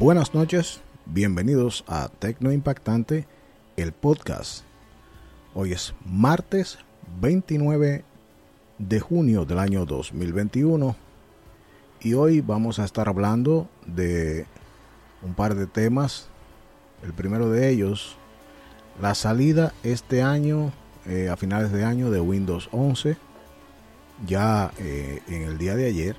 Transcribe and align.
Buenas 0.00 0.32
noches, 0.32 0.80
bienvenidos 1.04 1.84
a 1.86 2.08
Tecno 2.08 2.52
Impactante, 2.52 3.26
el 3.76 3.92
podcast. 3.92 4.64
Hoy 5.52 5.72
es 5.72 5.92
martes 6.06 6.78
29 7.20 8.02
de 8.78 9.00
junio 9.00 9.44
del 9.44 9.58
año 9.58 9.84
2021 9.84 10.96
y 12.00 12.14
hoy 12.14 12.40
vamos 12.40 12.78
a 12.78 12.86
estar 12.86 13.10
hablando 13.10 13.68
de 13.84 14.46
un 15.20 15.34
par 15.34 15.54
de 15.54 15.66
temas. 15.66 16.30
El 17.02 17.12
primero 17.12 17.50
de 17.50 17.68
ellos, 17.68 18.16
la 19.02 19.14
salida 19.14 19.74
este 19.82 20.22
año, 20.22 20.72
eh, 21.04 21.28
a 21.28 21.36
finales 21.36 21.72
de 21.72 21.84
año, 21.84 22.10
de 22.10 22.20
Windows 22.20 22.70
11. 22.72 23.18
Ya 24.26 24.72
eh, 24.78 25.20
en 25.28 25.42
el 25.42 25.58
día 25.58 25.76
de 25.76 25.88
ayer, 25.88 26.16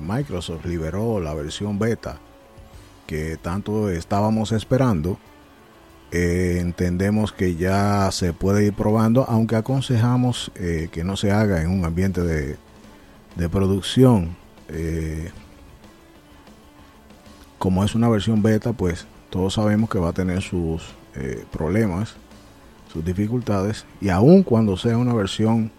Microsoft 0.00 0.64
liberó 0.64 1.20
la 1.20 1.34
versión 1.34 1.78
beta 1.78 2.20
que 3.06 3.36
tanto 3.36 3.88
estábamos 3.88 4.52
esperando. 4.52 5.18
Eh, 6.12 6.58
entendemos 6.60 7.32
que 7.32 7.56
ya 7.56 8.10
se 8.12 8.32
puede 8.32 8.64
ir 8.66 8.72
probando, 8.72 9.24
aunque 9.28 9.56
aconsejamos 9.56 10.52
eh, 10.54 10.88
que 10.92 11.04
no 11.04 11.16
se 11.16 11.32
haga 11.32 11.62
en 11.62 11.70
un 11.70 11.84
ambiente 11.84 12.20
de, 12.20 12.56
de 13.34 13.48
producción. 13.48 14.36
Eh, 14.68 15.30
como 17.58 17.84
es 17.84 17.94
una 17.94 18.08
versión 18.08 18.42
beta, 18.42 18.72
pues 18.72 19.06
todos 19.30 19.54
sabemos 19.54 19.90
que 19.90 19.98
va 19.98 20.10
a 20.10 20.12
tener 20.12 20.42
sus 20.42 20.94
problemas, 21.50 22.14
sus 22.92 23.02
dificultades, 23.02 23.86
y 24.02 24.10
aun 24.10 24.42
cuando 24.42 24.76
sea 24.76 24.98
una 24.98 25.14
versión 25.14 25.72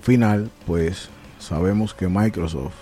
final, 0.00 0.50
pues 0.66 1.10
sabemos 1.38 1.92
que 1.92 2.08
Microsoft, 2.08 2.72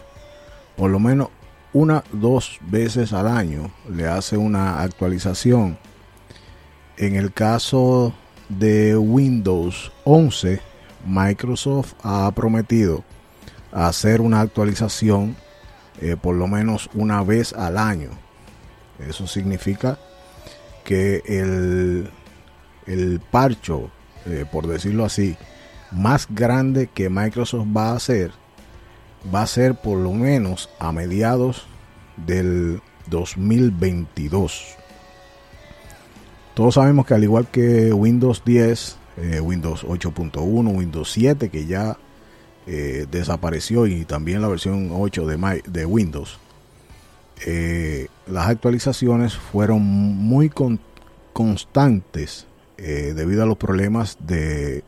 por 0.76 0.88
lo 0.88 1.00
menos 1.00 1.30
una, 1.76 2.04
dos 2.10 2.58
veces 2.62 3.12
al 3.12 3.28
año 3.28 3.70
le 3.90 4.06
hace 4.06 4.38
una 4.38 4.80
actualización. 4.80 5.76
En 6.96 7.16
el 7.16 7.34
caso 7.34 8.14
de 8.48 8.96
Windows 8.96 9.92
11, 10.04 10.58
Microsoft 11.06 11.92
ha 12.02 12.30
prometido 12.30 13.04
hacer 13.72 14.22
una 14.22 14.40
actualización 14.40 15.36
eh, 16.00 16.16
por 16.16 16.34
lo 16.34 16.46
menos 16.46 16.88
una 16.94 17.22
vez 17.22 17.52
al 17.52 17.76
año. 17.76 18.08
Eso 19.06 19.26
significa 19.26 19.98
que 20.82 21.22
el, 21.26 22.10
el 22.86 23.20
parcho, 23.30 23.90
eh, 24.24 24.46
por 24.50 24.66
decirlo 24.66 25.04
así, 25.04 25.36
más 25.92 26.26
grande 26.30 26.86
que 26.86 27.10
Microsoft 27.10 27.66
va 27.76 27.90
a 27.90 27.96
hacer 27.96 28.32
va 29.34 29.42
a 29.42 29.46
ser 29.46 29.74
por 29.74 29.98
lo 29.98 30.12
menos 30.12 30.70
a 30.78 30.92
mediados 30.92 31.66
del 32.16 32.80
2022. 33.08 34.76
Todos 36.54 36.74
sabemos 36.74 37.06
que 37.06 37.14
al 37.14 37.22
igual 37.22 37.48
que 37.48 37.92
Windows 37.92 38.42
10, 38.44 38.96
eh, 39.18 39.40
Windows 39.40 39.84
8.1, 39.84 40.74
Windows 40.74 41.10
7, 41.10 41.50
que 41.50 41.66
ya 41.66 41.98
eh, 42.66 43.06
desapareció 43.10 43.86
y 43.86 44.04
también 44.04 44.40
la 44.40 44.48
versión 44.48 44.90
8 44.92 45.26
de, 45.26 45.62
de 45.66 45.86
Windows, 45.86 46.38
eh, 47.44 48.08
las 48.26 48.48
actualizaciones 48.48 49.34
fueron 49.34 49.82
muy 49.82 50.50
constantes 51.32 52.46
debido 52.78 53.42
a 53.42 53.46
los 53.46 53.56
problemas 53.56 54.18
de 54.20 54.84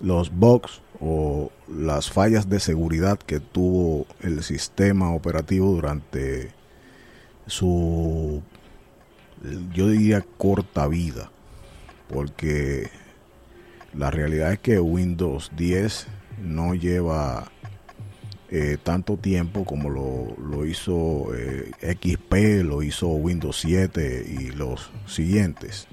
los 0.00 0.30
bugs 0.30 0.80
o 1.00 1.50
las 1.68 2.10
fallas 2.10 2.48
de 2.48 2.60
seguridad 2.60 3.18
que 3.18 3.40
tuvo 3.40 4.06
el 4.20 4.42
sistema 4.42 5.12
operativo 5.12 5.72
durante 5.72 6.50
su, 7.46 8.42
yo 9.72 9.88
diría, 9.88 10.24
corta 10.38 10.86
vida. 10.88 11.30
Porque 12.08 12.90
la 13.94 14.10
realidad 14.10 14.52
es 14.52 14.58
que 14.58 14.78
Windows 14.80 15.50
10 15.56 16.06
no 16.42 16.74
lleva 16.74 17.50
eh, 18.50 18.76
tanto 18.82 19.16
tiempo 19.16 19.64
como 19.64 19.90
lo, 19.90 20.66
hizo 20.66 21.34
eh, 21.34 21.72
XP, 21.80 22.62
lo 22.64 22.82
hizo 22.82 23.08
Windows 23.08 23.58
7 23.60 24.24
y 24.28 24.50
los 24.50 24.90
siguientes. 25.06 25.88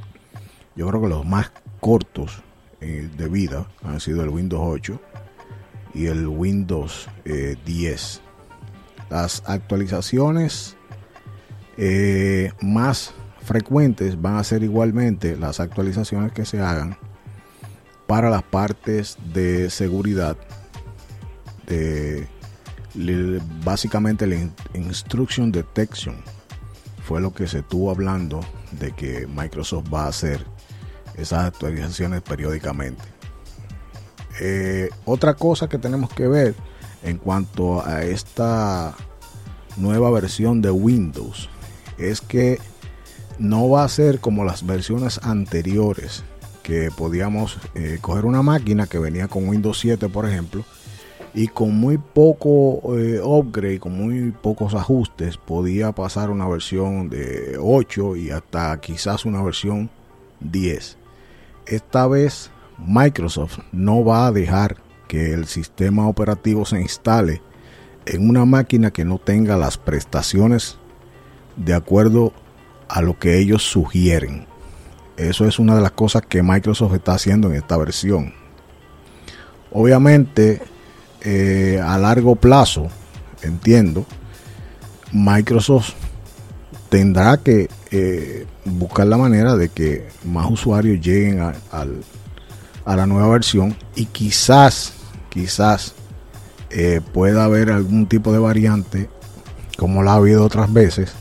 Yo 0.75 0.87
creo 0.87 1.01
que 1.01 1.07
los 1.07 1.25
más 1.25 1.51
cortos 1.79 2.43
de 2.81 3.27
vida 3.29 3.67
han 3.83 3.99
sido 3.99 4.23
el 4.23 4.29
Windows 4.29 4.61
8 4.65 4.99
y 5.93 6.07
el 6.07 6.27
Windows 6.27 7.07
10. 7.23 7.25
Eh, 7.25 8.21
Las 9.09 9.43
actualizaciones 9.45 10.75
eh, 11.77 12.51
más 12.61 13.13
frecuentes 13.43 14.21
van 14.21 14.37
a 14.37 14.43
ser 14.43 14.63
igualmente 14.63 15.35
las 15.37 15.59
actualizaciones 15.59 16.31
que 16.31 16.45
se 16.45 16.61
hagan 16.61 16.97
para 18.07 18.29
las 18.29 18.43
partes 18.43 19.17
de 19.33 19.69
seguridad 19.69 20.37
de 21.67 22.27
básicamente 23.63 24.27
la 24.27 24.35
instruction 24.73 25.51
detection 25.51 26.15
fue 27.03 27.21
lo 27.21 27.33
que 27.33 27.47
se 27.47 27.59
estuvo 27.59 27.89
hablando 27.89 28.41
de 28.79 28.91
que 28.91 29.27
Microsoft 29.27 29.93
va 29.93 30.05
a 30.05 30.09
hacer 30.09 30.45
esas 31.21 31.45
actualizaciones 31.45 32.21
periódicamente. 32.21 33.03
Eh, 34.39 34.89
otra 35.05 35.33
cosa 35.35 35.67
que 35.67 35.77
tenemos 35.77 36.11
que 36.13 36.27
ver 36.27 36.55
en 37.03 37.17
cuanto 37.17 37.85
a 37.85 38.03
esta 38.03 38.95
nueva 39.77 40.09
versión 40.11 40.61
de 40.61 40.71
Windows 40.71 41.49
es 41.97 42.21
que 42.21 42.59
no 43.39 43.69
va 43.69 43.83
a 43.83 43.89
ser 43.89 44.19
como 44.19 44.43
las 44.43 44.65
versiones 44.65 45.19
anteriores 45.23 46.23
que 46.63 46.89
podíamos 46.95 47.57
eh, 47.75 47.97
coger 48.01 48.25
una 48.25 48.41
máquina 48.41 48.87
que 48.87 48.99
venía 48.99 49.27
con 49.27 49.47
Windows 49.47 49.79
7 49.79 50.09
por 50.09 50.27
ejemplo 50.27 50.63
y 51.33 51.47
con 51.47 51.75
muy 51.75 51.97
poco 51.97 52.97
eh, 52.97 53.21
upgrade, 53.23 53.79
con 53.79 53.97
muy 53.97 54.31
pocos 54.31 54.73
ajustes 54.75 55.37
podía 55.37 55.91
pasar 55.91 56.29
una 56.29 56.47
versión 56.47 57.09
de 57.09 57.57
8 57.59 58.15
y 58.17 58.31
hasta 58.31 58.79
quizás 58.79 59.25
una 59.25 59.41
versión 59.41 59.89
10 60.39 61.00
esta 61.71 62.05
vez 62.07 62.51
Microsoft 62.77 63.59
no 63.71 64.03
va 64.03 64.27
a 64.27 64.31
dejar 64.31 64.77
que 65.07 65.33
el 65.33 65.45
sistema 65.45 66.07
operativo 66.07 66.65
se 66.65 66.81
instale 66.81 67.41
en 68.05 68.29
una 68.29 68.45
máquina 68.45 68.91
que 68.91 69.05
no 69.05 69.17
tenga 69.17 69.57
las 69.57 69.77
prestaciones 69.77 70.77
de 71.55 71.73
acuerdo 71.73 72.33
a 72.87 73.01
lo 73.01 73.17
que 73.17 73.39
ellos 73.39 73.63
sugieren. 73.63 74.45
Eso 75.17 75.45
es 75.45 75.59
una 75.59 75.75
de 75.75 75.81
las 75.81 75.91
cosas 75.91 76.23
que 76.23 76.43
Microsoft 76.43 76.93
está 76.93 77.13
haciendo 77.13 77.49
en 77.49 77.55
esta 77.55 77.77
versión. 77.77 78.33
Obviamente, 79.71 80.61
eh, 81.21 81.79
a 81.81 81.97
largo 81.97 82.35
plazo, 82.35 82.87
entiendo, 83.43 84.05
Microsoft 85.13 85.93
tendrá 86.91 87.37
que 87.37 87.69
eh, 87.91 88.45
buscar 88.65 89.07
la 89.07 89.15
manera 89.15 89.55
de 89.55 89.69
que 89.69 90.09
más 90.25 90.51
usuarios 90.51 90.99
lleguen 90.99 91.39
a, 91.39 91.85
la 92.85 93.07
nueva 93.07 93.29
versión 93.29 93.77
y 93.95 94.07
quizás, 94.07 94.91
quizás 95.29 95.93
eh, 96.69 96.99
pueda 97.13 97.45
haber 97.45 97.71
algún 97.71 98.07
tipo 98.07 98.33
de 98.33 98.39
variante, 98.39 99.09
como 99.77 100.03
la 100.03 100.11
ha 100.11 100.15
habido 100.15 100.43
otras 100.43 100.73
veces, 100.73 101.13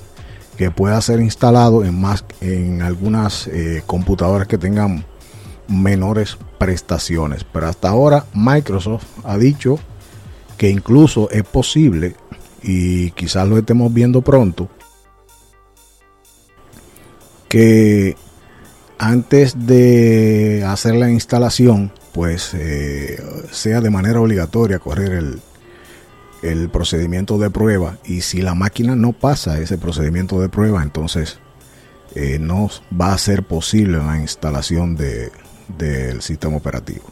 que 0.56 0.72
pueda 0.72 1.00
ser 1.03 1.20
instalado 1.20 1.84
en 1.84 2.00
más 2.00 2.25
en 2.41 2.82
algunas 2.82 3.47
eh, 3.47 3.84
computadoras 3.87 4.48
que 4.48 4.58
tengan 4.58 5.04
menores 5.69 6.37
prestaciones. 6.58 7.44
Pero 7.44 7.69
hasta 7.69 7.91
ahora 7.91 8.25
Microsoft 8.34 9.04
ha 9.22 9.38
dicho 9.38 9.78
que 10.58 10.69
incluso 10.69 11.31
es 11.31 11.44
posible 11.44 12.16
y 12.61 13.12
quizás 13.12 13.46
lo 13.46 13.56
estemos 13.56 13.94
viendo 13.94 14.20
pronto 14.23 14.69
que 17.50 18.17
antes 18.97 19.67
de 19.67 20.64
hacer 20.64 20.94
la 20.94 21.11
instalación, 21.11 21.91
pues 22.12 22.55
eh, 22.55 23.20
sea 23.50 23.81
de 23.81 23.91
manera 23.91 24.20
obligatoria 24.20 24.79
correr 24.79 25.12
el, 25.12 25.41
el 26.43 26.69
procedimiento 26.70 27.37
de 27.38 27.50
prueba 27.50 27.99
y 28.05 28.20
si 28.20 28.41
la 28.41 28.55
máquina 28.55 28.94
no 28.94 29.12
pasa 29.12 29.58
ese 29.58 29.79
procedimiento 29.79 30.41
de 30.41 30.49
prueba, 30.49 30.85
entonces 30.85 31.41
eh, 32.14 32.38
no 32.38 32.70
va 32.99 33.12
a 33.12 33.19
ser 33.19 33.43
posible 33.43 33.99
la 33.99 34.20
instalación 34.20 34.94
de, 34.94 35.32
del 35.76 36.23
sistema 36.23 36.56
operativo. 36.56 37.05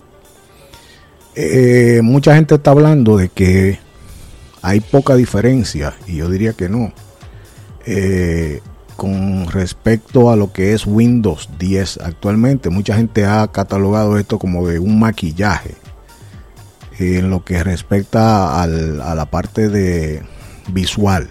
Eh, 1.34 1.98
mucha 2.04 2.36
gente 2.36 2.54
está 2.54 2.70
hablando 2.70 3.16
de 3.16 3.28
que 3.28 3.80
hay 4.62 4.78
poca 4.78 5.16
diferencia 5.16 5.94
y 6.06 6.18
yo 6.18 6.30
diría 6.30 6.52
que 6.52 6.68
no 6.68 6.92
con 8.98 9.46
respecto 9.46 10.28
a 10.28 10.34
lo 10.34 10.52
que 10.52 10.72
es 10.72 10.84
Windows 10.84 11.48
10 11.56 11.98
actualmente. 11.98 12.68
Mucha 12.68 12.96
gente 12.96 13.24
ha 13.24 13.46
catalogado 13.46 14.18
esto 14.18 14.40
como 14.40 14.66
de 14.66 14.80
un 14.80 14.98
maquillaje 14.98 15.76
en 16.98 17.30
lo 17.30 17.44
que 17.44 17.62
respecta 17.62 18.60
a 18.60 18.66
la 18.66 19.26
parte 19.30 19.68
de 19.68 20.24
visual. 20.72 21.30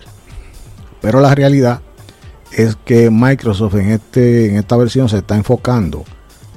Pero 1.01 1.19
la 1.19 1.35
realidad 1.35 1.81
es 2.53 2.77
que 2.85 3.11
Microsoft 3.11 3.75
en, 3.75 3.91
este, 3.91 4.49
en 4.49 4.55
esta 4.55 4.77
versión 4.77 5.09
se 5.09 5.17
está 5.17 5.35
enfocando 5.35 6.05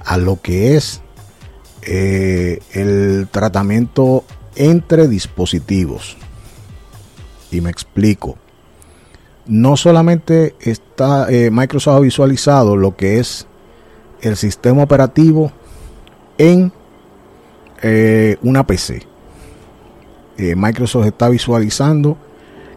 a 0.05 0.17
lo 0.17 0.41
que 0.41 0.77
es 0.77 1.03
eh, 1.83 2.61
el 2.71 3.27
tratamiento 3.33 4.23
entre 4.55 5.09
dispositivos. 5.09 6.17
Y 7.51 7.61
me 7.62 7.71
explico. 7.71 8.39
No 9.50 9.76
solamente 9.76 10.55
está 10.61 11.29
eh, 11.29 11.50
Microsoft 11.50 11.97
ha 11.97 12.00
visualizado 12.00 12.76
lo 12.76 12.94
que 12.97 13.19
es 13.19 13.49
el 14.23 14.37
sistema 14.37 14.85
operativo 14.85 15.50
en 16.38 16.73
eh, 17.82 18.37
una 18.43 18.64
PC. 18.64 19.06
Microsoft 20.56 21.05
está 21.05 21.29
visualizando 21.29 22.17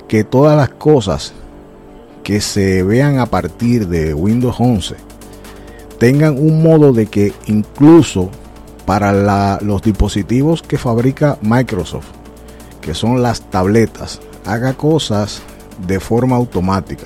que 0.08 0.25
todas 0.25 0.58
las 0.58 0.70
cosas 0.70 1.34
que 2.24 2.42
se 2.42 2.84
vean 2.84 3.20
a 3.20 3.28
partir 3.28 3.88
de 3.88 4.14
Windows 4.14 4.56
11 4.60 4.96
tengan 6.00 6.38
un 6.38 6.64
modo 6.64 6.92
de 6.92 7.06
que 7.06 7.34
incluso 7.46 8.30
para 8.86 9.60
los 9.62 9.81
dispositivos 9.84 10.64
que 10.64 10.78
fabrica 10.78 11.38
Microsoft, 11.42 12.08
que 12.81 12.94
son 12.94 13.22
las 13.22 13.50
tabletas, 13.50 14.20
haga 14.44 14.74
cosas 14.74 15.44
de 15.86 16.00
forma 16.00 16.36
automática. 16.36 17.06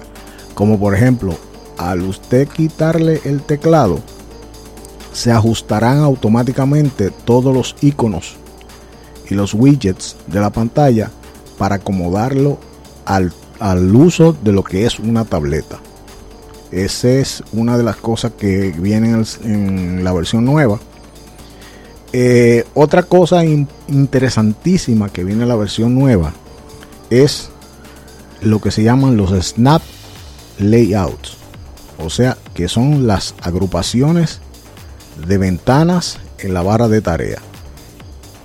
Como 0.53 0.79
por 0.79 0.95
ejemplo, 0.95 1.35
al 1.77 2.01
usted 2.01 2.47
quitarle 2.47 3.21
el 3.25 3.41
teclado, 3.41 3.99
se 5.13 5.31
ajustarán 5.31 5.99
automáticamente 5.99 7.11
todos 7.11 7.53
los 7.53 7.75
iconos 7.81 8.35
y 9.29 9.35
los 9.35 9.53
widgets 9.53 10.15
de 10.27 10.39
la 10.39 10.49
pantalla 10.49 11.11
para 11.57 11.75
acomodarlo 11.75 12.59
al, 13.05 13.33
uso 13.95 14.33
de 14.33 14.51
lo 14.51 14.63
que 14.63 14.85
es 14.85 14.99
una 14.99 15.25
tableta. 15.25 15.79
Esa 16.71 17.09
es 17.09 17.43
una 17.53 17.77
de 17.77 17.83
las 17.83 17.95
cosas 17.95 18.33
que 18.37 18.71
vienen 18.71 19.25
en 19.43 20.03
la 20.03 20.13
versión 20.13 20.45
nueva 20.45 20.79
eh, 22.13 22.63
otra 22.73 23.03
cosa 23.03 23.43
interesantísima 23.45 25.09
que 25.09 25.25
viene 25.25 25.43
en 25.43 25.49
la 25.49 25.57
versión 25.57 25.93
nueva 25.93 26.33
es 27.09 27.49
lo 28.41 28.59
que 28.59 28.71
se 28.71 28.83
llaman 28.83 29.17
los 29.17 29.31
snap 29.45 29.81
layouts. 30.59 31.37
O 31.99 32.09
sea, 32.09 32.37
que 32.53 32.67
son 32.67 33.07
las 33.07 33.33
agrupaciones 33.41 34.39
de 35.27 35.37
ventanas 35.37 36.19
en 36.39 36.53
la 36.53 36.61
barra 36.61 36.87
de 36.87 37.01
tarea. 37.01 37.39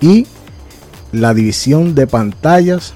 Y 0.00 0.26
la 1.12 1.34
división 1.34 1.94
de 1.94 2.06
pantallas, 2.06 2.94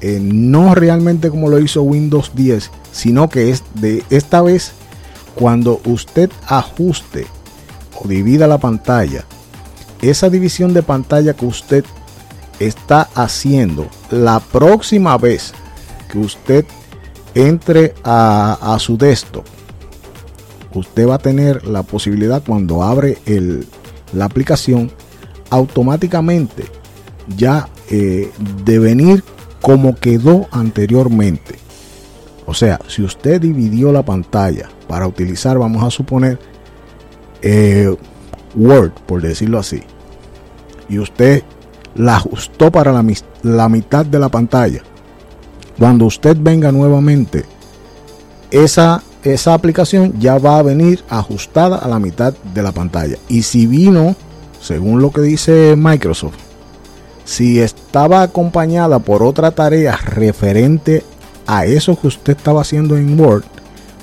eh, 0.00 0.20
no 0.22 0.74
realmente 0.74 1.30
como 1.30 1.48
lo 1.48 1.58
hizo 1.58 1.82
Windows 1.82 2.32
10, 2.34 2.70
sino 2.92 3.28
que 3.28 3.50
es 3.50 3.64
de 3.74 4.04
esta 4.10 4.42
vez 4.42 4.72
cuando 5.34 5.80
usted 5.84 6.30
ajuste 6.46 7.26
o 8.00 8.06
divida 8.06 8.46
la 8.46 8.58
pantalla 8.58 9.24
esa 10.02 10.30
división 10.30 10.74
de 10.74 10.82
pantalla 10.82 11.34
que 11.34 11.46
usted 11.46 11.84
está 12.58 13.08
haciendo 13.14 13.88
la 14.10 14.40
próxima 14.40 15.16
vez 15.18 15.52
que 16.06 16.18
usted 16.18 16.64
entre 17.34 17.94
a, 18.04 18.76
su 18.80 18.96
desktop, 18.96 19.44
usted 20.74 21.08
va 21.08 21.16
a 21.16 21.18
tener 21.18 21.66
la 21.66 21.82
posibilidad 21.82 22.42
cuando 22.46 22.82
abre 22.82 23.18
la 24.12 24.24
aplicación 24.24 24.90
automáticamente 25.50 26.64
ya 27.36 27.68
eh, 27.90 28.30
de 28.64 28.78
venir 28.78 29.24
como 29.60 29.96
quedó 29.96 30.46
anteriormente. 30.50 31.56
O 32.46 32.54
sea, 32.54 32.78
si 32.86 33.02
usted 33.02 33.40
dividió 33.40 33.92
la 33.92 34.04
pantalla 34.04 34.68
para 34.86 35.06
utilizar, 35.06 35.58
vamos 35.58 35.82
a 35.82 35.90
suponer, 35.90 36.38
eh, 37.42 37.94
Word, 38.54 38.92
por 39.06 39.20
decirlo 39.20 39.58
así, 39.58 39.82
y 40.88 40.98
usted 40.98 41.42
la 41.96 42.16
ajustó 42.16 42.70
para 42.70 42.92
la, 42.92 43.68
mitad 43.68 44.06
de 44.06 44.18
la 44.18 44.28
pantalla, 44.28 44.82
cuando 45.78 46.06
usted 46.06 46.36
venga 46.40 46.72
nuevamente, 46.72 47.44
esa, 48.50 49.02
esa 49.24 49.54
aplicación 49.54 50.18
ya 50.18 50.38
va 50.38 50.58
a 50.58 50.62
venir 50.62 51.02
ajustada 51.08 51.76
a 51.76 51.88
la 51.88 51.98
mitad 51.98 52.34
de 52.54 52.62
la 52.62 52.72
pantalla. 52.72 53.18
Y 53.28 53.42
si 53.42 53.66
vino, 53.66 54.16
según 54.60 55.02
lo 55.02 55.10
que 55.10 55.20
dice 55.20 55.74
Microsoft, 55.76 56.36
si 57.24 57.60
estaba 57.60 58.22
acompañada 58.22 59.00
por 59.00 59.22
otra 59.22 59.50
tarea 59.50 59.96
referente 59.96 61.02
a 61.46 61.66
eso 61.66 61.98
que 62.00 62.06
usted 62.06 62.36
estaba 62.36 62.62
haciendo 62.62 62.96
en 62.96 63.18
Word, 63.18 63.44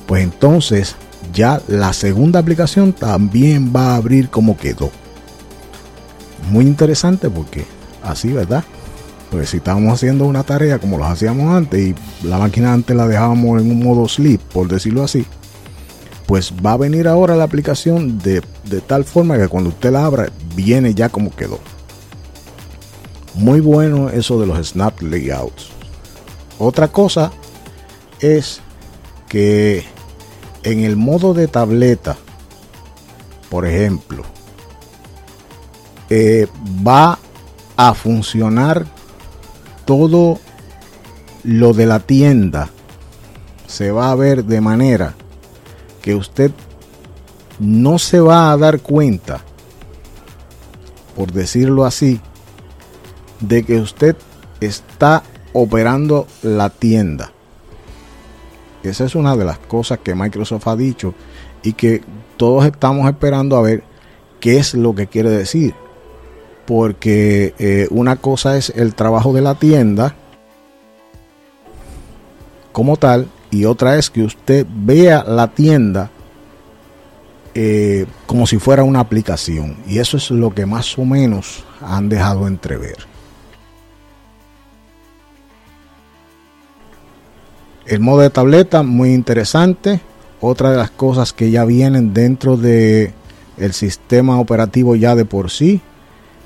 pues 0.05 0.23
entonces 0.23 0.95
ya 1.33 1.61
la 1.67 1.93
segunda 1.93 2.39
aplicación 2.39 2.93
también 2.93 3.71
va 3.75 3.93
a 3.93 3.95
abrir 3.95 4.29
como 4.29 4.57
quedó. 4.57 4.91
Muy 6.51 6.65
interesante 6.65 7.29
porque 7.29 7.65
así, 8.03 8.31
¿verdad? 8.33 8.63
Pues 9.33 9.49
si 9.49 9.57
estábamos 9.57 9.91
haciendo 9.91 10.25
una 10.25 10.43
tarea 10.43 10.77
como 10.77 10.99
lo 10.99 11.05
hacíamos 11.05 11.55
antes 11.55 11.79
y 11.79 11.95
la 12.23 12.37
máquina 12.37 12.71
antes 12.71 12.95
la 12.95 13.07
dejábamos 13.07 13.59
en 13.59 13.71
un 13.71 13.83
modo 13.83 14.07
sleep, 14.07 14.39
por 14.39 14.67
decirlo 14.67 15.03
así, 15.03 15.25
pues 16.27 16.53
va 16.63 16.73
a 16.73 16.77
venir 16.77 17.07
ahora 17.07 17.35
la 17.35 17.43
aplicación 17.43 18.19
de, 18.19 18.43
de 18.65 18.81
tal 18.81 19.03
forma 19.05 19.35
que 19.39 19.47
cuando 19.47 19.71
usted 19.71 19.91
la 19.91 20.05
abra 20.05 20.29
viene 20.55 20.93
ya 20.93 21.09
como 21.09 21.35
quedó. 21.35 21.57
Muy 23.33 23.59
bueno 23.59 24.11
eso 24.11 24.39
de 24.39 24.45
los 24.45 24.67
snap 24.67 25.01
layouts. 25.01 25.69
Otra 26.59 26.89
cosa 26.89 27.31
es 28.19 28.61
que 29.27 29.83
en 30.61 30.81
el 30.81 30.95
modo 30.95 31.33
de 31.33 31.47
tableta, 31.47 32.17
por 33.49 33.65
ejemplo, 33.65 34.21
eh, 36.11 36.47
va 36.87 37.17
a 37.75 37.95
funcionar 37.95 38.92
todo 39.85 40.39
lo 41.43 41.73
de 41.73 41.85
la 41.85 41.99
tienda. 41.99 42.69
Se 43.67 43.91
va 43.91 44.11
a 44.11 44.15
ver 44.15 44.45
de 44.45 44.61
manera 44.61 45.15
que 46.01 46.15
usted 46.15 46.51
no 47.59 47.99
se 47.99 48.19
va 48.19 48.51
a 48.51 48.57
dar 48.57 48.81
cuenta, 48.81 49.41
por 51.15 51.31
decirlo 51.31 51.85
así, 51.85 52.19
de 53.39 53.63
que 53.63 53.79
usted 53.79 54.15
está 54.59 55.23
operando 55.53 56.27
la 56.41 56.69
tienda. 56.69 57.31
Esa 58.83 59.05
es 59.05 59.15
una 59.15 59.35
de 59.37 59.45
las 59.45 59.59
cosas 59.59 59.99
que 59.99 60.15
Microsoft 60.15 60.67
ha 60.67 60.75
dicho 60.75 61.13
y 61.61 61.73
que 61.73 62.01
todos 62.37 62.65
estamos 62.65 63.07
esperando 63.09 63.55
a 63.55 63.61
ver 63.61 63.83
qué 64.39 64.57
es 64.57 64.73
lo 64.73 64.93
que 64.93 65.07
quiere 65.07 65.29
decir. 65.29 65.73
Porque 66.65 67.53
eh, 67.59 67.87
una 67.91 68.15
cosa 68.15 68.57
es 68.57 68.71
el 68.75 68.95
trabajo 68.95 69.33
de 69.33 69.41
la 69.41 69.55
tienda 69.55 70.15
como 72.71 72.97
tal 72.97 73.27
y 73.51 73.65
otra 73.65 73.97
es 73.97 74.09
que 74.09 74.23
usted 74.23 74.65
vea 74.67 75.23
la 75.23 75.47
tienda 75.47 76.09
eh, 77.53 78.07
como 78.25 78.47
si 78.47 78.57
fuera 78.57 78.83
una 78.83 78.99
aplicación. 78.99 79.77
Y 79.87 79.99
eso 79.99 80.17
es 80.17 80.31
lo 80.31 80.53
que 80.53 80.65
más 80.65 80.97
o 80.97 81.05
menos 81.05 81.63
han 81.81 82.09
dejado 82.09 82.47
entrever. 82.47 82.97
El 87.85 87.99
modo 87.99 88.21
de 88.21 88.31
tableta, 88.31 88.81
muy 88.81 89.13
interesante. 89.13 90.01
Otra 90.41 90.71
de 90.71 90.77
las 90.77 90.89
cosas 90.89 91.31
que 91.31 91.51
ya 91.51 91.63
vienen 91.63 92.13
dentro 92.13 92.57
de 92.57 93.13
el 93.57 93.73
sistema 93.73 94.39
operativo 94.39 94.95
ya 94.95 95.15
de 95.15 95.25
por 95.25 95.51
sí 95.51 95.79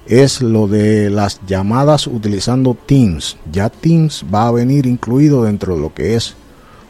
es 0.07 0.41
lo 0.41 0.67
de 0.67 1.09
las 1.09 1.41
llamadas 1.45 2.07
utilizando 2.07 2.75
Teams. 2.85 3.37
Ya 3.51 3.69
Teams 3.69 4.25
va 4.33 4.47
a 4.47 4.51
venir 4.51 4.85
incluido 4.85 5.43
dentro 5.43 5.75
de 5.75 5.81
lo 5.81 5.93
que 5.93 6.15
es 6.15 6.35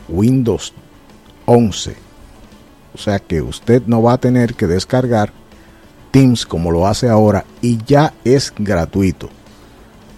Windows 0.08 0.74
11. 1.46 1.96
O 2.94 2.98
sea 2.98 3.20
que 3.20 3.42
usted 3.42 3.84
no 3.88 4.02
va 4.02 4.14
a 4.14 4.18
tener 4.20 4.54
que 4.54 4.68
descargar 4.68 5.32
Teams 6.12 6.46
como 6.46 6.72
lo 6.72 6.88
hace 6.88 7.10
ahora 7.10 7.46
y 7.62 7.80
ya 7.86 8.14
es 8.24 8.54
gratuito. 8.58 9.30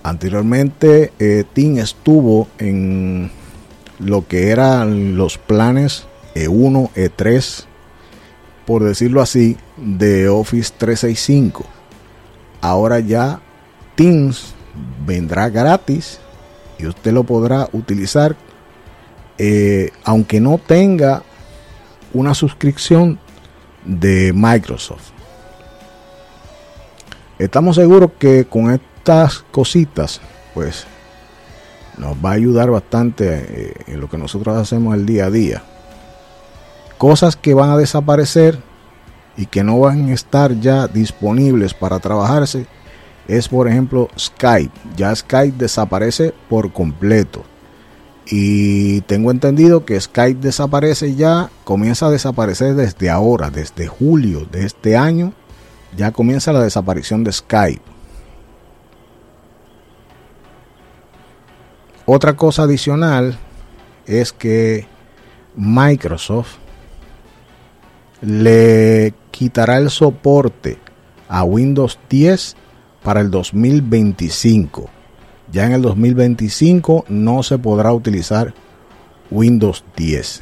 Anteriormente 0.04 1.14
eh, 1.20 1.46
Teams 1.54 1.80
estuvo 1.80 2.48
en 2.58 3.32
lo 4.00 4.28
que 4.28 4.50
eran 4.50 5.18
los 5.18 5.38
planes 5.38 6.06
E1, 6.36 6.92
E3, 6.94 7.66
por 8.66 8.84
decirlo 8.84 9.22
así, 9.22 9.58
de 9.78 10.30
Office 10.30 10.74
365. 10.78 11.79
Ahora 12.62 13.00
ya 13.00 13.42
Teams 13.96 14.54
vendrá 15.06 15.50
gratis 15.50 16.20
y 16.78 16.88
usted 16.88 17.12
lo 17.12 17.24
podrá 17.24 17.68
utilizar 17.74 18.36
eh, 19.38 19.92
aunque 20.04 20.42
no 20.42 20.58
tenga 20.58 21.24
una 22.14 22.34
suscripción 22.34 23.20
de 23.86 24.34
Microsoft. 24.34 25.12
Estamos 27.38 27.78
seguros 27.78 28.12
que 28.20 28.46
con 28.46 28.70
estas 28.70 29.46
cositas, 29.52 30.20
pues 30.54 30.86
nos 31.98 32.18
va 32.18 32.32
a 32.32 32.34
ayudar 32.34 32.70
bastante 32.70 33.26
eh, 33.28 33.74
en 33.88 34.02
lo 34.02 34.10
que 34.10 34.18
nosotros 34.18 34.58
hacemos 34.58 34.94
el 34.96 35.06
día 35.06 35.26
a 35.26 35.32
día. 35.32 35.64
cosas 36.98 37.38
que 37.38 37.54
van 37.54 37.70
a 37.70 37.78
desaparecer 37.78 38.60
y 39.40 39.46
que 39.46 39.64
no 39.64 39.80
van 39.80 40.10
a 40.10 40.14
estar 40.14 40.60
ya 40.60 40.90
disponibles 40.90 41.74
para 41.74 42.00
trabajarse 42.00 42.66
es 43.30 43.48
por 43.48 43.70
ejemplo 43.70 44.10
Skype. 44.20 44.74
Ya 44.98 45.16
Skype 45.16 45.58
desaparece 45.58 46.34
por 46.50 46.74
completo. 46.74 47.46
Y 48.26 49.00
tengo 49.02 49.32
entendido 49.32 49.86
que 49.86 50.00
Skype 50.00 50.42
desaparece 50.42 51.16
ya, 51.16 51.50
comienza 51.64 52.08
a 52.08 52.12
desaparecer 52.12 52.76
desde 52.76 53.10
ahora, 53.10 53.50
desde 53.50 53.88
julio 53.88 54.46
de 54.52 54.66
este 54.66 54.98
año, 54.98 55.32
ya 55.96 56.12
comienza 56.12 56.52
la 56.52 56.62
desaparición 56.62 57.24
de 57.24 57.32
Skype. 57.32 57.82
Otra 62.06 62.36
cosa 62.36 62.64
adicional 62.64 63.40
es 64.06 64.34
que 64.34 64.86
Microsoft 65.56 66.58
le 68.22 68.89
quitará 69.40 69.78
el 69.78 69.90
soporte 69.90 70.80
a 71.30 71.46
Windows 71.46 71.98
10 72.10 72.58
para 73.02 73.22
el 73.22 73.32
2025. 73.32 74.90
Ya 75.50 75.66
en 75.66 75.72
el 75.72 75.82
2025 75.82 77.06
no 77.08 77.42
se 77.42 77.58
podrá 77.58 77.94
utilizar 77.94 78.54
Windows 79.32 79.86
10. 79.96 80.42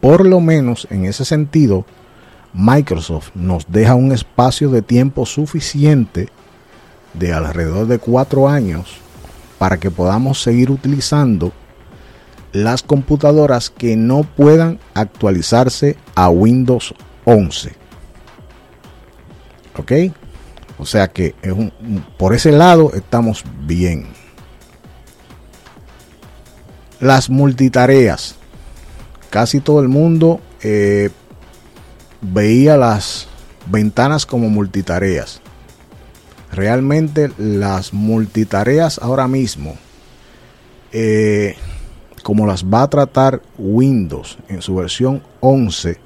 Por 0.00 0.24
lo 0.24 0.38
menos 0.38 0.86
en 0.90 1.06
ese 1.06 1.24
sentido, 1.24 1.86
Microsoft 2.52 3.30
nos 3.34 3.66
deja 3.66 3.96
un 3.96 4.12
espacio 4.12 4.70
de 4.70 4.82
tiempo 4.82 5.26
suficiente 5.26 6.28
de 7.14 7.32
alrededor 7.32 7.88
de 7.88 7.98
cuatro 7.98 8.48
años 8.48 8.98
para 9.58 9.78
que 9.78 9.90
podamos 9.90 10.40
seguir 10.40 10.70
utilizando 10.70 11.50
las 12.52 12.84
computadoras 12.84 13.70
que 13.70 13.96
no 13.96 14.22
puedan 14.22 14.78
actualizarse 14.94 15.96
a 16.14 16.30
Windows 16.30 16.94
11. 17.24 17.87
¿Ok? 19.78 19.92
O 20.78 20.86
sea 20.86 21.08
que 21.08 21.34
es 21.42 21.52
un, 21.52 21.72
por 22.18 22.34
ese 22.34 22.52
lado 22.52 22.92
estamos 22.94 23.44
bien. 23.66 24.06
Las 27.00 27.30
multitareas. 27.30 28.36
Casi 29.30 29.60
todo 29.60 29.80
el 29.80 29.88
mundo 29.88 30.40
eh, 30.62 31.10
veía 32.20 32.76
las 32.76 33.28
ventanas 33.66 34.26
como 34.26 34.48
multitareas. 34.48 35.40
Realmente 36.50 37.30
las 37.36 37.92
multitareas 37.92 38.98
ahora 38.98 39.28
mismo, 39.28 39.76
eh, 40.92 41.56
como 42.22 42.46
las 42.46 42.64
va 42.64 42.82
a 42.82 42.90
tratar 42.90 43.42
Windows 43.58 44.38
en 44.48 44.62
su 44.62 44.74
versión 44.74 45.22
11, 45.40 45.98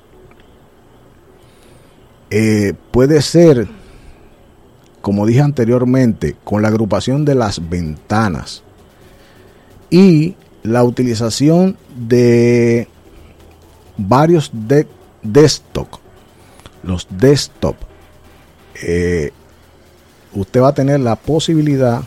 eh, 2.32 2.74
puede 2.90 3.22
ser 3.22 3.68
como 5.02 5.26
dije 5.26 5.40
anteriormente, 5.40 6.36
con 6.44 6.62
la 6.62 6.68
agrupación 6.68 7.24
de 7.26 7.34
las 7.34 7.68
ventanas 7.68 8.62
y 9.90 10.36
la 10.62 10.84
utilización 10.84 11.76
de 11.94 12.88
varios 13.98 14.50
de 14.54 14.86
desktop. 15.22 15.88
Los 16.84 17.06
desktop. 17.10 17.76
Eh, 18.82 19.32
usted 20.32 20.62
va 20.62 20.68
a 20.68 20.74
tener 20.74 21.00
la 21.00 21.16
posibilidad 21.16 22.02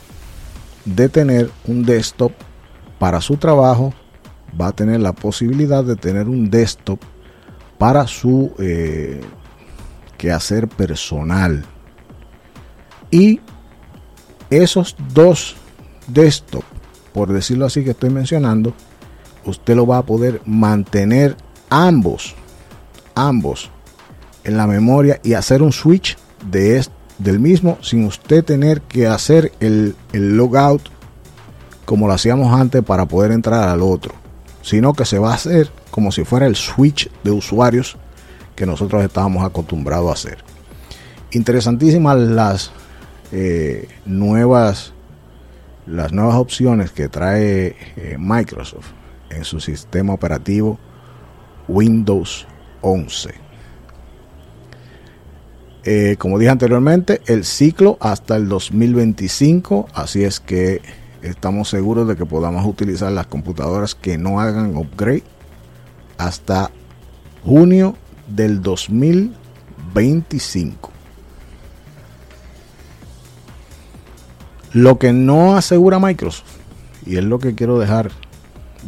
de 0.86 1.10
tener 1.10 1.51
un 1.67 1.84
desktop 1.84 2.32
para 2.98 3.20
su 3.22 3.36
trabajo. 3.36 3.94
Va 4.60 4.67
a 4.67 4.75
tener 4.75 5.01
la 5.01 5.12
posibilidad 5.12 5.84
de 5.84 5.98
tener 5.98 6.29
un 6.29 6.50
desktop 6.50 7.00
para 7.77 8.08
su 8.08 8.53
eh, 8.58 9.22
quehacer 10.25 10.67
personal. 10.67 11.63
Y 13.12 13.39
esos 14.50 14.96
dos 15.13 15.55
desktop, 16.08 16.63
por 17.13 17.32
decirlo 17.32 17.67
así 17.67 17.84
que 17.84 17.91
estoy 17.91 18.10
mencionando, 18.10 18.74
usted 19.46 19.75
lo 19.75 19.86
va 19.86 20.00
a 20.00 20.05
poder 20.05 20.41
mantener 20.46 21.38
ambos, 21.70 22.34
ambos 23.13 23.70
en 24.44 24.58
la 24.58 24.65
memoria 24.65 25.20
y 25.24 25.34
hacer 25.34 25.62
un 25.62 25.72
switch 25.72 26.17
de 26.50 26.84
del 27.20 27.39
mismo 27.39 27.77
sin 27.82 28.05
usted 28.05 28.44
tener 28.44 28.82
que 28.82 29.08
hacer 29.08 29.51
el, 29.60 29.96
el 30.12 30.36
logout 30.36 30.82
como 31.86 32.08
lo 32.08 32.13
hacíamos 32.13 32.51
antes 32.51 32.84
para 32.84 33.05
poder 33.05 33.32
entrar 33.32 33.70
al 33.70 33.84
otro, 33.84 34.15
sino 34.63 34.94
que 34.94 35.05
se 35.05 35.20
va 35.20 35.32
a 35.32 35.36
hacer 35.36 35.70
como 35.91 36.12
si 36.12 36.25
fuera 36.25 36.48
el 36.48 36.55
switch 36.55 37.12
de 37.24 37.29
usuarios 37.29 37.98
que 38.55 38.65
nosotros 38.65 39.03
estábamos 39.03 39.43
acostumbrados 39.43 40.09
a 40.09 40.13
hacer. 40.13 40.38
Interesantísimas 41.31 42.17
las 42.17 42.71
eh, 43.31 43.88
nuevas 44.05 44.93
las 45.88 46.12
nuevas 46.12 46.35
opciones 46.35 46.91
que 46.91 47.09
trae 47.09 47.75
eh, 47.95 48.15
Microsoft 48.17 48.88
en 49.29 49.43
su 49.43 49.59
sistema 49.59 50.13
operativo 50.13 50.79
Windows 51.67 52.47
11. 52.81 53.35
Eh, 55.83 56.15
como 56.17 56.39
dije 56.39 56.50
anteriormente, 56.50 57.21
el 57.27 57.45
ciclo 57.45 57.97
hasta 58.00 58.35
el 58.35 58.50
2025, 58.50 59.88
así 59.93 60.24
es 60.24 60.39
que 60.39 60.81
estamos 61.21 61.69
seguros 61.69 62.07
de 62.07 62.15
que 62.15 62.25
podamos 62.25 62.65
utilizar 62.65 63.12
las 63.12 63.27
computadoras 63.27 63.93
que 63.93 64.17
no 64.17 64.39
hagan 64.39 64.75
upgrade 64.75 65.24
hasta 66.17 66.71
junio 67.43 67.95
del 68.27 68.62
2025. 68.62 70.91
Lo 74.74 75.00
que 75.00 75.13
no 75.13 75.55
asegura 75.55 76.00
Microsoft, 76.00 76.58
y 77.05 77.15
es 77.17 77.24
lo 77.24 77.39
que 77.39 77.55
quiero 77.55 77.79
dejar 77.79 78.12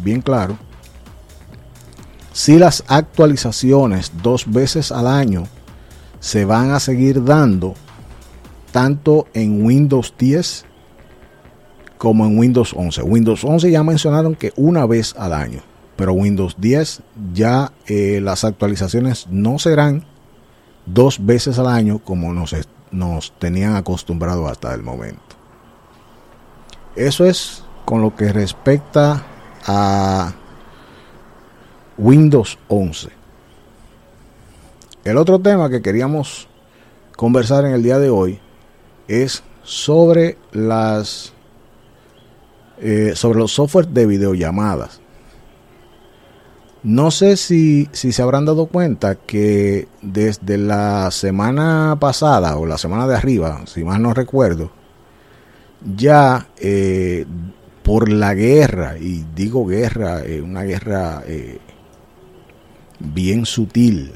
bien 0.03 0.21
claro, 0.21 0.57
si 2.33 2.59
las 2.59 2.83
actualizaciones 2.87 4.11
dos 4.21 4.51
veces 4.51 4.91
al 4.91 5.07
año 5.07 5.45
se 6.19 6.45
van 6.45 6.71
a 6.71 6.79
seguir 6.79 7.23
dando 7.23 7.73
tanto 8.71 9.27
en 9.33 9.65
Windows 9.65 10.13
10 10.17 10.65
como 11.97 12.25
en 12.25 12.37
Windows 12.37 12.73
11. 12.75 13.01
Windows 13.03 13.43
11 13.43 13.71
ya 13.71 13.83
mencionaron 13.83 14.35
que 14.35 14.53
una 14.55 14.85
vez 14.85 15.15
al 15.17 15.33
año, 15.33 15.61
pero 15.97 16.13
Windows 16.13 16.55
10 16.59 17.01
ya 17.33 17.73
eh, 17.87 18.21
las 18.21 18.43
actualizaciones 18.45 19.27
no 19.29 19.59
serán 19.59 20.05
dos 20.85 21.25
veces 21.25 21.59
al 21.59 21.67
año 21.67 21.99
como 21.99 22.33
nos, 22.33 22.55
nos 22.91 23.33
tenían 23.39 23.75
acostumbrado 23.75 24.47
hasta 24.47 24.73
el 24.73 24.83
momento. 24.83 25.21
Eso 26.95 27.25
es 27.25 27.63
con 27.83 28.01
lo 28.01 28.15
que 28.15 28.31
respecta 28.31 29.23
a 29.65 30.33
Windows 31.97 32.57
11. 32.67 33.09
El 35.03 35.17
otro 35.17 35.39
tema 35.39 35.69
que 35.69 35.81
queríamos 35.81 36.47
conversar 37.15 37.65
en 37.65 37.73
el 37.73 37.83
día 37.83 37.97
de 37.97 38.09
hoy 38.09 38.39
es 39.07 39.43
sobre 39.63 40.37
las 40.51 41.33
eh, 42.79 43.13
sobre 43.15 43.39
los 43.39 43.53
softwares 43.53 43.91
de 43.93 44.05
videollamadas. 44.05 45.01
No 46.83 47.11
sé 47.11 47.37
si, 47.37 47.89
si 47.91 48.11
se 48.11 48.21
habrán 48.21 48.45
dado 48.45 48.67
cuenta 48.67 49.15
que 49.15 49.87
desde 50.01 50.57
la 50.57 51.09
semana 51.11 51.97
pasada 51.99 52.55
o 52.57 52.65
la 52.65 52.77
semana 52.77 53.07
de 53.07 53.15
arriba, 53.15 53.63
si 53.65 53.83
más 53.83 53.99
no 53.99 54.13
recuerdo, 54.13 54.71
ya 55.95 56.47
eh, 56.57 57.25
por 57.83 58.09
la 58.09 58.33
guerra, 58.35 58.97
y 58.99 59.25
digo 59.35 59.65
guerra, 59.65 60.23
eh, 60.23 60.41
una 60.41 60.63
guerra 60.63 61.23
eh, 61.25 61.59
bien 62.99 63.45
sutil, 63.45 64.11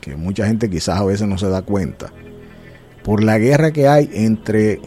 que 0.00 0.16
mucha 0.16 0.46
gente 0.46 0.70
quizás 0.70 1.00
a 1.00 1.04
veces 1.04 1.26
no 1.26 1.38
se 1.38 1.48
da 1.48 1.62
cuenta, 1.62 2.12
por 3.02 3.24
la 3.24 3.38
guerra 3.38 3.72
que 3.72 3.88
hay 3.88 4.08
entre 4.12 4.80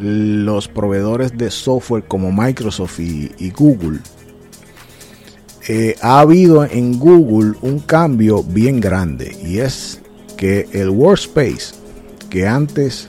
los 0.00 0.68
proveedores 0.68 1.36
de 1.36 1.50
software 1.50 2.04
como 2.04 2.32
Microsoft 2.32 2.98
y 2.98 3.50
Google, 3.50 4.00
ha 6.02 6.20
habido 6.20 6.64
en 6.64 6.98
Google 6.98 7.56
un 7.62 7.78
cambio 7.78 8.42
bien 8.42 8.80
grande 8.80 9.36
y 9.42 9.58
es 9.58 10.00
que 10.36 10.68
el 10.72 10.90
Workspace, 10.90 11.74
que 12.28 12.46
antes 12.46 13.08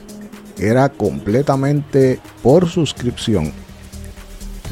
era 0.58 0.88
completamente 0.88 2.18
por 2.42 2.68
suscripción, 2.68 3.52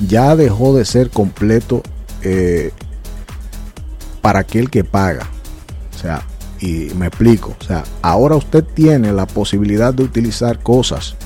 ya 0.09 0.35
dejó 0.37 0.77
de 0.77 0.85
ser 0.85 1.11
completo 1.11 1.83
eh, 2.23 2.71
para 4.23 4.41
aquel 4.41 4.71
que 4.71 4.85
paga. 4.85 5.29
O 5.95 5.99
sea, 5.99 6.23
y 6.61 6.91
me 6.97 7.07
explico. 7.07 7.55
O 7.61 7.65
sea, 7.65 7.85
ahora 8.01 8.37
usted 8.37 8.65
tiene 8.65 9.13
la 9.13 9.27
posibilidad 9.27 9.93
de 9.93 10.05
utilizar 10.05 10.63
cosas 10.63 11.17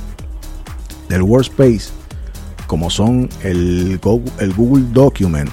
del 1.09 1.23
Workspace 1.23 1.91
como 2.67 2.91
son 2.91 3.31
el 3.43 3.99
Google 3.99 4.85
Document, 4.93 5.51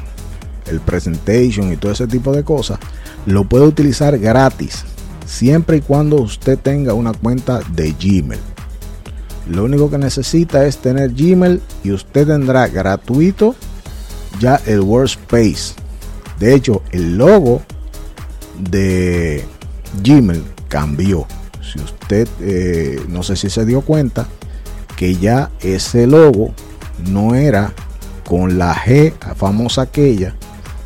el 0.67 0.79
presentation 0.79 1.71
y 1.71 1.77
todo 1.77 1.91
ese 1.91 2.07
tipo 2.07 2.33
de 2.33 2.43
cosas, 2.43 2.79
lo 3.25 3.45
puede 3.45 3.65
utilizar 3.65 4.17
gratis, 4.17 4.83
siempre 5.25 5.77
y 5.77 5.81
cuando 5.81 6.17
usted 6.17 6.57
tenga 6.57 6.93
una 6.93 7.13
cuenta 7.13 7.61
de 7.73 7.93
Gmail. 7.93 8.39
Lo 9.49 9.63
único 9.63 9.89
que 9.89 9.97
necesita 9.97 10.65
es 10.65 10.77
tener 10.77 11.13
Gmail 11.13 11.61
y 11.83 11.91
usted 11.91 12.27
tendrá 12.27 12.67
gratuito 12.67 13.55
ya 14.39 14.59
el 14.65 14.81
Workspace. 14.81 15.75
De 16.39 16.53
hecho, 16.53 16.81
el 16.91 17.17
logo 17.17 17.61
de 18.59 19.45
Gmail 20.03 20.43
cambió. 20.67 21.27
Si 21.61 21.79
usted 21.79 22.27
eh, 22.41 23.01
no 23.07 23.23
sé 23.23 23.35
si 23.35 23.49
se 23.49 23.65
dio 23.65 23.81
cuenta 23.81 24.27
que 24.95 25.15
ya 25.15 25.51
ese 25.61 26.07
logo 26.07 26.53
no 27.09 27.35
era 27.35 27.73
con 28.27 28.57
la 28.57 28.73
G 28.73 29.13
famosa 29.35 29.83
aquella, 29.83 30.35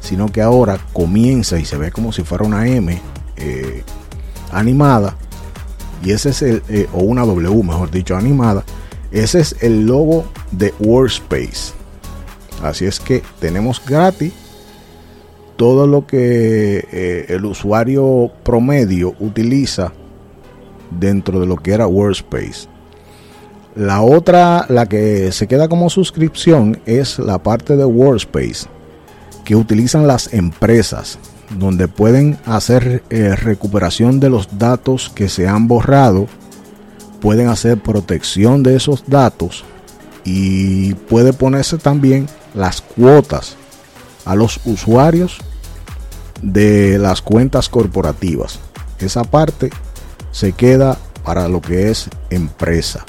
sino 0.10 0.32
que 0.32 0.42
ahora 0.42 0.80
comienza 0.92 1.60
y 1.60 1.66
se 1.66 1.78
ve 1.78 1.92
como 1.92 2.12
si 2.12 2.24
fuera 2.24 2.44
una 2.44 2.68
M 2.68 3.00
eh, 3.38 3.84
animada. 4.52 5.16
Y 6.04 6.14
ese 6.14 6.30
es 6.30 6.42
el, 6.42 6.64
eh, 6.68 6.88
o 6.94 7.04
una 7.04 7.24
W, 7.26 7.64
mejor 7.64 7.92
dicho, 7.92 8.18
animada. 8.18 8.64
Ese 9.12 9.40
es 9.40 9.56
el 9.62 9.86
logo 9.86 10.26
de 10.52 10.74
Workspace. 10.80 11.74
Así 12.64 12.86
es 12.86 13.00
que 13.00 13.22
tenemos 13.40 13.80
gratis 13.86 14.34
todo 15.58 15.86
lo 15.86 16.08
que 16.08 16.88
eh, 16.92 17.26
el 17.30 17.46
usuario 17.46 18.32
promedio 18.44 19.14
utiliza 19.20 19.94
dentro 20.90 21.40
de 21.40 21.46
lo 21.46 21.58
que 21.58 21.72
era 21.72 21.86
Workspace. 21.86 22.68
La 23.76 24.02
otra, 24.02 24.66
la 24.70 24.88
que 24.88 25.32
se 25.32 25.46
queda 25.46 25.68
como 25.68 25.92
suscripción, 25.92 26.80
es 26.88 27.20
la 27.20 27.38
parte 27.44 27.78
de 27.78 27.86
Workspace 27.86 28.79
que 29.50 29.56
utilizan 29.56 30.06
las 30.06 30.32
empresas, 30.32 31.18
donde 31.58 31.88
pueden 31.88 32.38
hacer 32.46 33.02
eh, 33.10 33.36
recuperación 33.36 34.20
de 34.20 34.30
los 34.30 34.60
datos 34.60 35.12
que 35.16 35.28
se 35.28 35.48
han 35.48 35.68
borrado, 35.68 36.28
pueden 37.20 37.48
hacer 37.48 37.82
protección 37.82 38.62
de 38.62 38.76
esos 38.76 39.06
datos 39.08 39.66
y 40.24 40.94
puede 40.94 41.34
ponerse 41.34 41.80
también 41.80 42.28
las 42.54 42.82
cuotas 42.82 43.56
a 44.24 44.36
los 44.36 44.60
usuarios 44.66 45.40
de 46.44 47.00
las 47.00 47.24
cuentas 47.24 47.70
corporativas. 47.70 48.60
Esa 49.00 49.24
parte 49.24 49.72
se 50.32 50.52
queda 50.52 50.96
para 51.24 51.48
lo 51.48 51.60
que 51.60 51.90
es 51.90 52.08
empresa. 52.30 53.04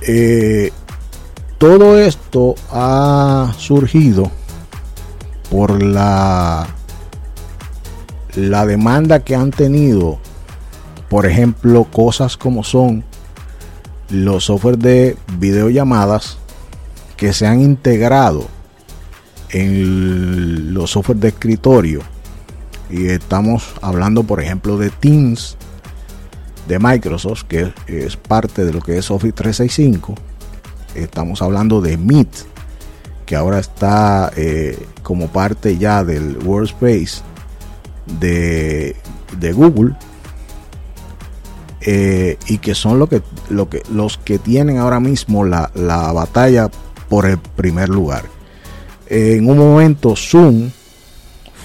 Eh, 0.00 0.72
todo 1.58 1.98
esto 1.98 2.54
ha 2.70 3.52
surgido 3.56 4.30
por 5.50 5.82
la, 5.82 6.66
la 8.34 8.66
demanda 8.66 9.20
que 9.20 9.34
han 9.34 9.50
tenido, 9.50 10.18
por 11.08 11.26
ejemplo, 11.26 11.84
cosas 11.84 12.36
como 12.36 12.64
son 12.64 13.04
los 14.10 14.44
software 14.44 14.78
de 14.78 15.16
videollamadas 15.38 16.38
que 17.16 17.32
se 17.32 17.46
han 17.46 17.60
integrado 17.60 18.46
en 19.50 20.74
los 20.74 20.90
software 20.90 21.18
de 21.18 21.28
escritorio. 21.28 22.00
Y 22.90 23.06
estamos 23.06 23.74
hablando, 23.80 24.24
por 24.24 24.40
ejemplo, 24.40 24.76
de 24.76 24.90
Teams 24.90 25.56
de 26.68 26.78
Microsoft, 26.78 27.44
que 27.44 27.72
es 27.86 28.16
parte 28.16 28.64
de 28.64 28.72
lo 28.72 28.80
que 28.80 28.98
es 28.98 29.10
Office 29.10 29.32
365. 29.32 30.14
Estamos 30.94 31.42
hablando 31.42 31.80
de 31.80 31.96
Meet, 31.96 32.28
que 33.26 33.36
ahora 33.36 33.58
está 33.58 34.30
eh, 34.36 34.78
como 35.02 35.28
parte 35.28 35.76
ya 35.76 36.04
del 36.04 36.38
Workspace 36.44 37.22
de, 38.20 38.96
de 39.38 39.52
Google. 39.52 39.94
Eh, 41.86 42.38
y 42.46 42.58
que 42.58 42.74
son 42.74 42.98
lo 42.98 43.08
que, 43.08 43.20
lo 43.50 43.68
que, 43.68 43.82
los 43.92 44.16
que 44.16 44.38
tienen 44.38 44.78
ahora 44.78 45.00
mismo 45.00 45.44
la, 45.44 45.70
la 45.74 46.12
batalla 46.12 46.70
por 47.10 47.26
el 47.26 47.36
primer 47.36 47.90
lugar. 47.90 48.24
En 49.06 49.50
un 49.50 49.58
momento 49.58 50.16
Zoom 50.16 50.70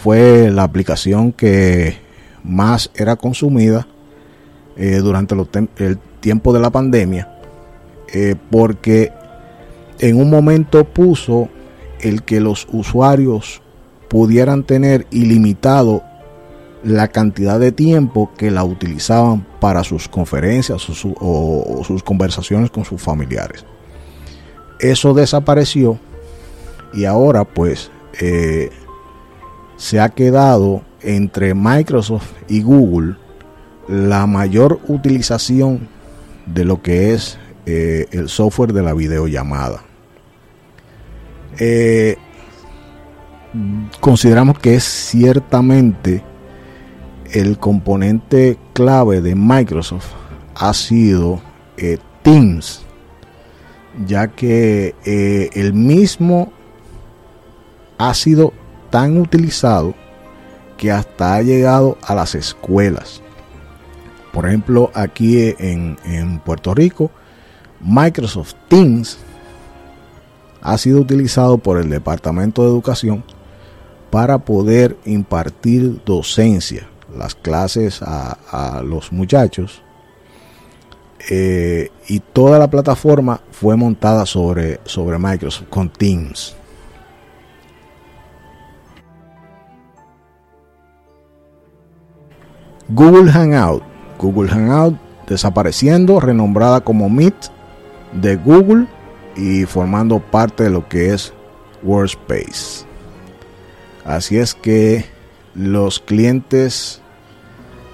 fue 0.03 0.51
la 0.51 0.63
aplicación 0.63 1.32
que 1.32 1.97
más 2.43 2.91
era 2.95 3.15
consumida 3.15 3.88
eh, 4.75 4.97
durante 4.97 5.36
el 5.77 5.97
tiempo 6.19 6.51
de 6.51 6.60
la 6.60 6.69
pandemia, 6.69 7.34
porque 8.49 9.13
en 9.99 10.19
un 10.19 10.29
momento 10.29 10.83
puso 10.85 11.49
el 12.01 12.23
que 12.23 12.39
los 12.39 12.67
usuarios 12.71 13.62
pudieran 14.07 14.63
tener 14.63 15.05
ilimitado 15.12 16.03
la 16.83 17.09
cantidad 17.09 17.59
de 17.59 17.71
tiempo 17.71 18.31
que 18.38 18.51
la 18.51 18.63
utilizaban 18.63 19.45
para 19.59 19.83
sus 19.83 20.07
conferencias 20.07 20.89
o 20.89 21.83
sus 21.83 22.03
conversaciones 22.03 22.71
con 22.71 22.85
sus 22.85 23.01
familiares. 23.01 23.65
Eso 24.79 25.13
desapareció 25.13 25.99
y 26.93 27.05
ahora 27.05 27.43
pues 27.43 27.91
eh, 28.19 28.69
se 29.75 29.99
ha 29.99 30.09
quedado 30.09 30.81
entre 31.01 31.53
Microsoft 31.53 32.31
y 32.47 32.62
Google 32.62 33.15
la 33.88 34.25
mayor 34.25 34.79
utilización 34.88 35.88
de 36.45 36.63
lo 36.63 36.81
que 36.81 37.13
es 37.13 37.38
eh, 37.65 38.07
el 38.12 38.29
software 38.29 38.73
de 38.73 38.83
la 38.83 38.93
videollamada. 38.93 39.88
Eh, 41.60 42.17
consideramos 44.00 44.58
que 44.60 44.76
es 44.76 44.84
ciertamente 44.84 46.24
el 47.32 47.60
componente 47.60 48.58
clave 48.74 49.22
de 49.22 49.36
Microsoft 49.36 50.08
ha 50.56 50.74
sido 50.74 51.41
eh, 51.78 51.98
Teams, 52.22 52.82
ya 54.06 54.28
que 54.28 54.95
el 55.54 55.74
mismo 55.74 56.52
ha 57.98 58.13
sido 58.13 58.54
tan 58.89 59.17
utilizado 59.17 59.93
que 60.78 60.91
hasta 60.91 61.36
ha 61.36 61.41
llegado 61.41 61.98
a 62.02 62.15
las 62.15 62.34
escuelas. 62.34 63.22
Por 64.32 64.48
ejemplo, 64.48 64.89
aquí 64.93 65.54
en, 65.60 66.39
Puerto 66.45 66.74
Rico, 66.74 67.12
Microsoft 67.82 68.54
Teams 68.69 69.17
ha 70.62 70.78
sido 70.78 71.02
utilizado 71.02 71.58
por 71.58 71.78
el 71.78 71.89
Departamento 71.89 72.63
de 72.63 72.69
Educación 72.69 73.24
para 74.10 74.39
poder 74.39 74.98
impartir 75.06 76.02
docencia, 76.06 76.88
las 77.15 77.36
clases 77.36 78.02
a, 78.02 78.82
los 78.84 79.12
muchachos. 79.12 79.82
Eh, 81.30 81.91
y 82.08 82.22
toda 82.22 82.58
la 82.58 82.69
plataforma 82.69 83.41
fue 83.52 83.76
montada 83.76 84.26
sobre, 84.26 84.80
sobre 84.86 85.19
Microsoft 85.19 85.67
con 85.69 85.89
Teams. 85.89 86.56
Google 92.88 93.32
Hangout 93.32 93.84
Google 94.19 94.50
Hangout 94.50 94.98
desapareciendo, 95.28 96.19
renombrada 96.19 96.82
como 96.82 97.10
Meet 97.10 97.36
de 98.13 98.36
Google 98.36 98.88
y 99.39 99.65
formando 99.65 100.19
parte 100.19 100.63
de 100.63 100.69
lo 100.69 100.88
que 100.88 101.13
es 101.13 101.34
Workspace. 101.84 102.86
Así 104.06 104.38
es 104.38 104.54
que 104.54 105.06
los 105.56 105.99
clientes 105.99 107.02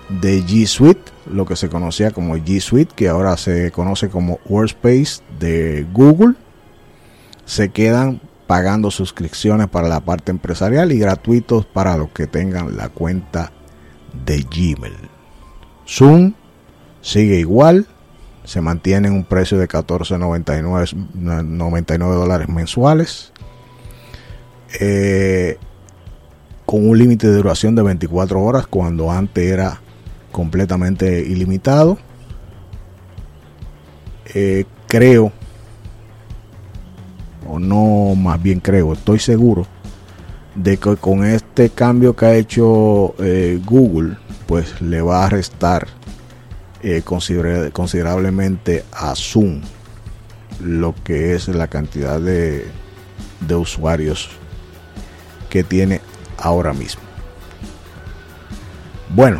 de 0.10 0.44
G 0.44 0.66
Suite, 0.66 1.12
lo 1.26 1.46
que 1.46 1.56
se 1.56 1.70
conocía 1.70 2.12
como 2.12 2.36
G 2.38 2.60
Suite, 2.60 2.94
que 2.96 3.10
ahora 3.10 3.38
se 3.38 3.72
conoce 3.72 4.10
como 4.10 4.40
Workspace 4.46 5.22
de 5.40 5.86
Google, 5.94 6.36
se 7.46 7.70
quedan 7.70 8.22
pagando 8.48 8.92
suscripciones 8.92 9.68
para 9.68 9.88
la 9.88 10.02
parte 10.02 10.32
empresarial 10.32 10.92
y 10.92 11.00
gratuitos 11.00 11.66
para 11.66 11.98
los 11.98 12.10
que 12.10 12.28
tengan 12.28 12.78
la 12.78 12.90
cuenta 12.90 13.52
de 14.26 14.44
Gmail. 14.44 14.96
Zoom 15.88 16.34
sigue 17.02 17.40
igual, 17.40 17.88
se 18.46 18.62
mantiene 18.62 19.10
en 19.10 19.16
un 19.16 19.24
precio 19.24 19.58
de 19.58 19.68
14.99 19.68 21.98
dólares 21.98 22.48
mensuales, 22.48 23.34
eh, 24.80 25.58
con 26.66 26.88
un 26.88 26.98
límite 26.98 27.28
de 27.28 27.36
duración 27.36 27.76
de 27.76 27.84
24 27.84 28.42
horas 28.42 28.68
cuando 28.68 29.12
antes 29.12 29.52
era 29.52 29.82
completamente 30.32 31.20
ilimitado. 31.22 31.98
Eh, 34.34 34.64
creo, 34.88 35.32
o 37.48 37.60
no 37.60 38.16
más 38.16 38.42
bien 38.42 38.60
creo, 38.60 38.94
estoy 38.94 39.20
seguro 39.20 39.68
de 40.56 40.78
que 40.78 40.96
con 40.96 41.26
este 41.26 41.70
cambio 41.70 42.16
que 42.16 42.26
ha 42.26 42.36
hecho 42.36 43.14
eh, 43.20 43.60
Google 43.66 44.18
pues 44.48 44.82
le 44.82 45.02
va 45.02 45.26
a 45.26 45.30
restar 45.30 45.88
eh, 46.84 47.02
considerablemente 47.04 48.84
a 48.92 49.16
Zoom 49.16 49.62
lo 50.60 50.96
que 51.04 51.36
es 51.36 51.48
la 51.48 51.68
cantidad 51.68 52.20
de, 52.20 52.66
usuarios 53.56 54.30
que 55.50 55.64
tiene 55.64 56.02
ahora 56.38 56.74
mismo. 56.74 57.02
Bueno, 59.10 59.40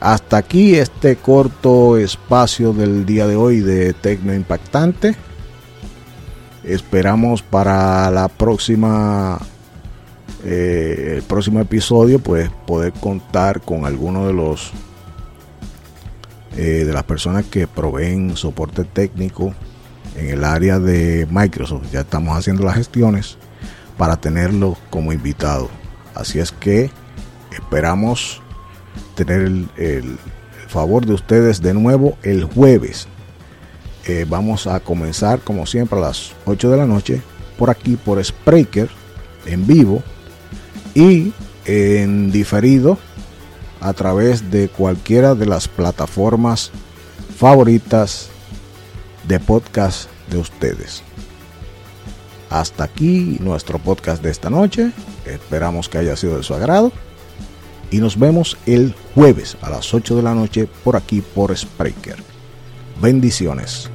hasta 0.00 0.36
aquí 0.36 0.76
este 0.76 1.16
corto 1.16 1.96
espacio 1.96 2.72
del 2.72 3.04
día 3.04 3.26
de 3.26 3.36
hoy 3.36 3.60
de 3.60 3.92
Tecno 3.92 4.32
Impactante. 4.32 5.16
Esperamos 6.62 7.42
para 7.42 8.10
la 8.10 8.28
próxima 8.28 9.38
eh, 10.44 11.14
el 11.16 11.22
próximo 11.24 11.60
episodio 11.60 12.20
pues 12.20 12.48
poder 12.66 12.92
contar 12.92 13.60
con 13.60 13.84
alguno 13.84 14.26
de 14.26 14.32
los 14.32 14.72
eh, 16.56 16.84
de 16.84 16.92
las 16.92 17.04
personas 17.04 17.44
que 17.44 17.66
proveen 17.66 18.36
soporte 18.36 18.84
técnico 18.84 19.54
en 20.16 20.30
el 20.30 20.44
área 20.44 20.78
de 20.78 21.26
Microsoft. 21.30 21.90
Ya 21.92 22.00
estamos 22.00 22.36
haciendo 22.36 22.64
las 22.64 22.76
gestiones 22.76 23.36
para 23.96 24.16
tenerlo 24.16 24.76
como 24.90 25.12
invitado. 25.12 25.68
Así 26.14 26.38
es 26.38 26.52
que 26.52 26.90
esperamos 27.52 28.40
tener 29.14 29.42
el, 29.42 30.18
favor 30.68 31.06
de 31.06 31.14
ustedes 31.14 31.62
de 31.62 31.72
nuevo 31.72 32.18
el 32.22 32.44
jueves. 32.44 33.08
Eh, 34.06 34.26
vamos 34.28 34.66
a 34.66 34.80
comenzar 34.80 35.40
como 35.40 35.64
siempre 35.64 35.98
a 35.98 36.02
las 36.02 36.32
8 36.44 36.70
de 36.70 36.76
la 36.76 36.86
noche 36.86 37.22
por 37.58 37.70
aquí 37.70 37.96
por 37.96 38.22
Spreaker 38.22 38.88
en 39.46 39.66
vivo 39.66 40.02
y 40.94 41.32
en 41.64 42.30
diferido 42.30 42.98
a 43.80 43.92
través 43.92 44.50
de 44.50 44.68
cualquiera 44.68 45.34
de 45.34 45.46
las 45.46 45.68
plataformas 45.68 46.70
favoritas 47.36 48.28
de 49.26 49.38
podcast 49.40 50.08
de 50.30 50.38
ustedes. 50.38 51.02
Hasta 52.50 52.84
aquí 52.84 53.36
nuestro 53.40 53.78
podcast 53.78 54.22
de 54.22 54.30
esta 54.30 54.50
noche. 54.50 54.90
Esperamos 55.26 55.88
que 55.88 55.98
haya 55.98 56.16
sido 56.16 56.38
de 56.38 56.42
su 56.42 56.54
agrado. 56.54 56.92
Y 57.90 57.98
nos 57.98 58.18
vemos 58.18 58.56
el 58.66 58.94
jueves 59.14 59.56
a 59.62 59.70
las 59.70 59.94
8 59.94 60.16
de 60.16 60.22
la 60.22 60.34
noche 60.34 60.68
por 60.84 60.96
aquí 60.96 61.20
por 61.20 61.56
Spreaker. 61.56 62.22
Bendiciones. 63.00 63.90